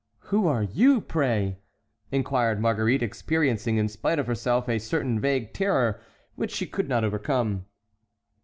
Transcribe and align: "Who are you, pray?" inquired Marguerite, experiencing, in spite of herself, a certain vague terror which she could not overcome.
"Who 0.33 0.47
are 0.47 0.63
you, 0.63 0.99
pray?" 0.99 1.59
inquired 2.11 2.59
Marguerite, 2.59 3.03
experiencing, 3.03 3.77
in 3.77 3.87
spite 3.87 4.17
of 4.17 4.25
herself, 4.25 4.67
a 4.67 4.79
certain 4.79 5.19
vague 5.19 5.53
terror 5.53 6.01
which 6.33 6.49
she 6.49 6.65
could 6.65 6.89
not 6.89 7.03
overcome. 7.03 7.67